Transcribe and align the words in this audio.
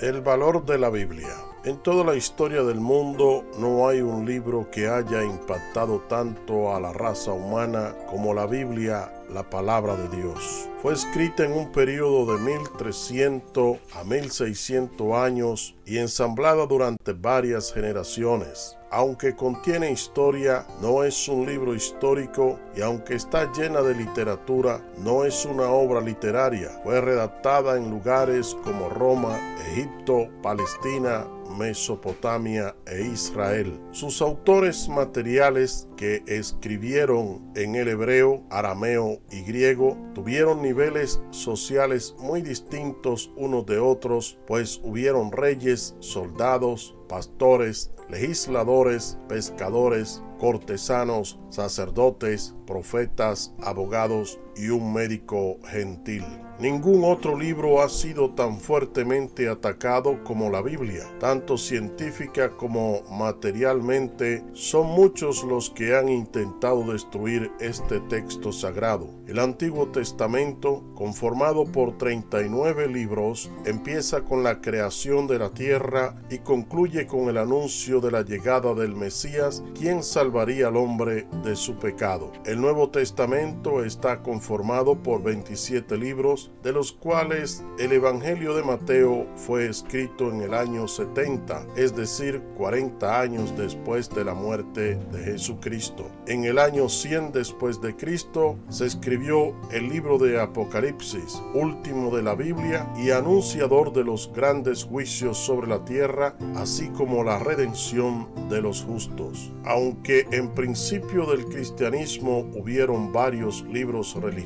El 0.00 0.20
valor 0.20 0.64
de 0.64 0.78
la 0.78 0.90
Biblia. 0.90 1.34
En 1.64 1.76
toda 1.78 2.04
la 2.04 2.14
historia 2.14 2.62
del 2.62 2.78
mundo 2.78 3.44
no 3.58 3.88
hay 3.88 4.00
un 4.00 4.24
libro 4.24 4.70
que 4.70 4.86
haya 4.86 5.24
impactado 5.24 5.98
tanto 6.08 6.72
a 6.72 6.78
la 6.78 6.92
raza 6.92 7.32
humana 7.32 7.96
como 8.08 8.32
la 8.32 8.46
Biblia, 8.46 9.12
la 9.28 9.50
palabra 9.50 9.96
de 9.96 10.16
Dios. 10.16 10.68
Fue 10.82 10.92
escrita 10.92 11.44
en 11.44 11.52
un 11.52 11.72
periodo 11.72 12.32
de 12.32 12.40
1300 12.40 13.78
a 13.96 14.04
1600 14.04 15.12
años 15.14 15.74
y 15.84 15.98
ensamblada 15.98 16.64
durante 16.66 17.12
varias 17.12 17.72
generaciones. 17.72 18.77
Aunque 18.90 19.36
contiene 19.36 19.90
historia, 19.90 20.66
no 20.80 21.04
es 21.04 21.28
un 21.28 21.44
libro 21.44 21.74
histórico 21.74 22.58
y 22.74 22.80
aunque 22.80 23.14
está 23.14 23.52
llena 23.52 23.82
de 23.82 23.94
literatura, 23.94 24.82
no 24.98 25.24
es 25.24 25.44
una 25.44 25.68
obra 25.68 26.00
literaria. 26.00 26.70
Fue 26.82 27.00
redactada 27.00 27.76
en 27.76 27.90
lugares 27.90 28.56
como 28.64 28.88
Roma, 28.88 29.38
Egipto, 29.72 30.28
Palestina, 30.42 31.26
Mesopotamia 31.58 32.74
e 32.86 33.02
Israel. 33.02 33.78
Sus 33.90 34.22
autores 34.22 34.88
materiales 34.88 35.88
que 35.96 36.22
escribieron 36.26 37.52
en 37.56 37.74
el 37.74 37.88
hebreo, 37.88 38.42
arameo 38.50 39.20
y 39.30 39.42
griego 39.42 39.98
tuvieron 40.14 40.62
niveles 40.62 41.20
sociales 41.30 42.14
muy 42.18 42.42
distintos 42.42 43.30
unos 43.36 43.66
de 43.66 43.78
otros, 43.78 44.38
pues 44.46 44.80
hubieron 44.82 45.32
reyes, 45.32 45.96
soldados, 46.00 46.94
pastores, 47.08 47.90
legisladores, 48.08 49.18
pescadores, 49.28 50.22
cortesanos, 50.38 51.38
sacerdotes, 51.50 52.54
profetas, 52.66 53.54
abogados 53.62 54.38
y 54.58 54.68
un 54.70 54.92
médico 54.92 55.58
gentil. 55.66 56.24
Ningún 56.58 57.04
otro 57.04 57.38
libro 57.38 57.82
ha 57.82 57.88
sido 57.88 58.30
tan 58.30 58.58
fuertemente 58.58 59.48
atacado 59.48 60.24
como 60.24 60.50
la 60.50 60.60
Biblia. 60.60 61.04
Tanto 61.20 61.56
científica 61.56 62.50
como 62.50 63.02
materialmente, 63.12 64.42
son 64.54 64.88
muchos 64.88 65.44
los 65.44 65.70
que 65.70 65.94
han 65.94 66.08
intentado 66.08 66.82
destruir 66.92 67.52
este 67.60 68.00
texto 68.00 68.50
sagrado. 68.50 69.08
El 69.28 69.38
Antiguo 69.38 69.86
Testamento, 69.90 70.82
conformado 70.96 71.64
por 71.64 71.96
39 71.96 72.88
libros, 72.88 73.52
empieza 73.64 74.22
con 74.22 74.42
la 74.42 74.60
creación 74.60 75.28
de 75.28 75.38
la 75.38 75.50
tierra 75.50 76.16
y 76.28 76.38
concluye 76.38 77.06
con 77.06 77.28
el 77.28 77.38
anuncio 77.38 78.00
de 78.00 78.10
la 78.10 78.22
llegada 78.22 78.74
del 78.74 78.96
Mesías, 78.96 79.62
quien 79.78 80.02
salvaría 80.02 80.66
al 80.68 80.76
hombre 80.76 81.28
de 81.44 81.54
su 81.54 81.76
pecado. 81.78 82.32
El 82.44 82.60
Nuevo 82.60 82.90
Testamento 82.90 83.84
está 83.84 84.24
conformado 84.24 84.47
por 84.48 85.22
27 85.22 85.98
libros 85.98 86.50
de 86.62 86.72
los 86.72 86.92
cuales 86.92 87.62
el 87.78 87.92
Evangelio 87.92 88.54
de 88.54 88.62
Mateo 88.62 89.26
fue 89.36 89.68
escrito 89.68 90.30
en 90.30 90.40
el 90.40 90.54
año 90.54 90.88
70, 90.88 91.66
es 91.76 91.94
decir, 91.94 92.40
40 92.56 93.20
años 93.20 93.54
después 93.58 94.08
de 94.08 94.24
la 94.24 94.32
muerte 94.32 94.96
de 95.12 95.22
Jesucristo. 95.22 96.10
En 96.26 96.44
el 96.44 96.58
año 96.58 96.88
100 96.88 97.32
después 97.32 97.82
de 97.82 97.94
Cristo 97.94 98.56
se 98.70 98.86
escribió 98.86 99.54
el 99.70 99.90
libro 99.90 100.16
de 100.16 100.40
Apocalipsis, 100.40 101.42
último 101.52 102.16
de 102.16 102.22
la 102.22 102.34
Biblia 102.34 102.90
y 102.96 103.10
anunciador 103.10 103.92
de 103.92 104.04
los 104.04 104.32
grandes 104.34 104.84
juicios 104.84 105.36
sobre 105.36 105.68
la 105.68 105.84
tierra, 105.84 106.38
así 106.56 106.88
como 106.88 107.22
la 107.22 107.38
redención 107.38 108.28
de 108.48 108.62
los 108.62 108.82
justos. 108.82 109.52
Aunque 109.66 110.26
en 110.32 110.54
principio 110.54 111.26
del 111.26 111.44
cristianismo 111.44 112.50
hubieron 112.54 113.12
varios 113.12 113.62
libros 113.64 114.14
religiosos, 114.14 114.37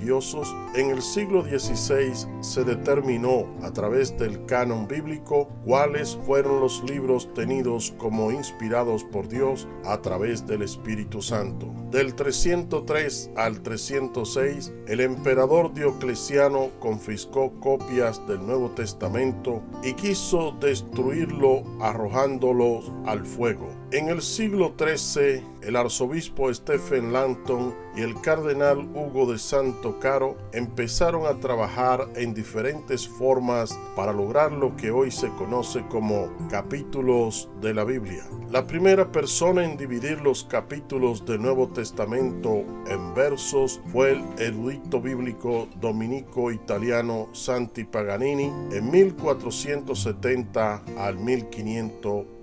en 0.74 0.90
el 0.90 1.02
siglo 1.02 1.42
XVI 1.42 2.26
se 2.40 2.64
determinó 2.64 3.46
a 3.62 3.70
través 3.72 4.16
del 4.16 4.44
canon 4.46 4.88
bíblico 4.88 5.48
cuáles 5.64 6.18
fueron 6.26 6.60
los 6.60 6.82
libros 6.84 7.32
tenidos 7.34 7.94
como 7.98 8.30
inspirados 8.30 9.04
por 9.04 9.28
Dios 9.28 9.68
a 9.84 10.00
través 10.00 10.46
del 10.46 10.62
Espíritu 10.62 11.22
Santo. 11.22 11.72
Del 11.90 12.14
303 12.14 13.30
al 13.36 13.62
306, 13.62 14.72
el 14.86 15.00
emperador 15.00 15.74
Diocleciano 15.74 16.70
confiscó 16.80 17.52
copias 17.60 18.26
del 18.26 18.46
Nuevo 18.46 18.70
Testamento 18.70 19.62
y 19.82 19.92
quiso 19.94 20.52
destruirlo 20.60 21.62
arrojándolos 21.80 22.90
al 23.04 23.26
fuego. 23.26 23.81
En 23.92 24.08
el 24.08 24.22
siglo 24.22 24.72
XIII, 24.78 25.44
el 25.60 25.76
arzobispo 25.76 26.52
Stephen 26.54 27.12
Langton 27.12 27.74
y 27.94 28.00
el 28.00 28.18
cardenal 28.22 28.78
Hugo 28.94 29.30
de 29.30 29.38
Santo 29.38 29.98
Caro 30.00 30.38
empezaron 30.54 31.26
a 31.26 31.38
trabajar 31.40 32.08
en 32.16 32.32
diferentes 32.32 33.06
formas 33.06 33.78
para 33.94 34.14
lograr 34.14 34.50
lo 34.50 34.74
que 34.76 34.90
hoy 34.90 35.10
se 35.10 35.28
conoce 35.32 35.84
como 35.90 36.32
capítulos 36.48 37.50
de 37.60 37.74
la 37.74 37.84
Biblia. 37.84 38.24
La 38.50 38.66
primera 38.66 39.12
persona 39.12 39.62
en 39.62 39.76
dividir 39.76 40.22
los 40.22 40.44
capítulos 40.44 41.26
del 41.26 41.42
Nuevo 41.42 41.68
Testamento 41.68 42.64
en 42.86 43.12
versos 43.14 43.78
fue 43.92 44.12
el 44.12 44.22
erudito 44.38 45.02
bíblico 45.02 45.68
dominico 45.82 46.50
italiano 46.50 47.28
Santi 47.34 47.84
Paganini 47.84 48.44
en 48.72 48.90
1470 48.90 50.82
al 50.96 51.18
1500 51.18 52.41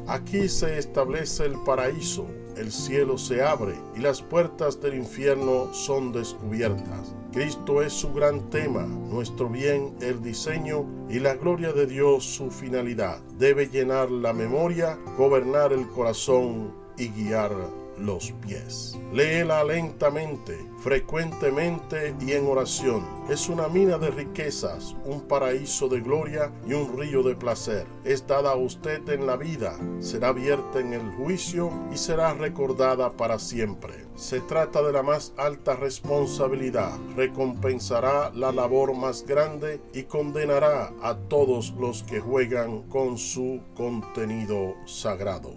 Aquí 0.08 0.48
se 0.48 0.76
establece 0.76 1.44
el 1.44 1.54
paraíso, 1.64 2.26
el 2.56 2.72
cielo 2.72 3.16
se 3.16 3.42
abre 3.42 3.74
y 3.96 4.00
las 4.00 4.22
puertas 4.22 4.80
del 4.80 4.94
infierno 4.94 5.72
son 5.72 6.10
descubiertas. 6.10 7.14
Cristo 7.32 7.80
es 7.80 7.92
su 7.92 8.12
gran 8.12 8.50
tema, 8.50 8.82
nuestro 8.82 9.48
bien 9.48 9.94
el 10.00 10.20
diseño 10.20 10.84
y 11.08 11.20
la 11.20 11.36
gloria 11.36 11.72
de 11.72 11.86
Dios 11.86 12.24
su 12.24 12.50
finalidad. 12.50 13.20
Debe 13.38 13.68
llenar 13.68 14.10
la 14.10 14.32
memoria, 14.32 14.98
gobernar 15.16 15.72
el 15.72 15.86
corazón 15.86 16.74
y 16.98 17.08
guiar 17.08 17.52
los 18.00 18.32
pies. 18.46 18.98
Léela 19.12 19.62
lentamente, 19.64 20.56
frecuentemente 20.78 22.14
y 22.20 22.32
en 22.32 22.46
oración. 22.46 23.04
Es 23.28 23.48
una 23.48 23.68
mina 23.68 23.98
de 23.98 24.10
riquezas, 24.10 24.96
un 25.04 25.22
paraíso 25.22 25.88
de 25.88 26.00
gloria 26.00 26.52
y 26.66 26.72
un 26.72 26.96
río 26.98 27.22
de 27.22 27.34
placer. 27.34 27.86
Es 28.04 28.26
dada 28.26 28.52
a 28.52 28.56
usted 28.56 29.08
en 29.08 29.26
la 29.26 29.36
vida, 29.36 29.76
será 30.00 30.28
abierta 30.28 30.80
en 30.80 30.92
el 30.92 31.10
juicio 31.12 31.70
y 31.92 31.96
será 31.96 32.34
recordada 32.34 33.10
para 33.12 33.38
siempre. 33.38 34.06
Se 34.14 34.40
trata 34.40 34.82
de 34.82 34.92
la 34.92 35.02
más 35.02 35.32
alta 35.36 35.76
responsabilidad, 35.76 36.92
recompensará 37.16 38.30
la 38.34 38.52
labor 38.52 38.94
más 38.94 39.24
grande 39.26 39.80
y 39.94 40.04
condenará 40.04 40.92
a 41.02 41.16
todos 41.16 41.74
los 41.78 42.02
que 42.02 42.20
juegan 42.20 42.82
con 42.82 43.18
su 43.18 43.60
contenido 43.74 44.74
sagrado. 44.86 45.54